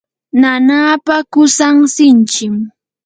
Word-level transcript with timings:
nanaapa 0.41 1.15
qusan 1.33 1.77
sinchim. 1.93 2.55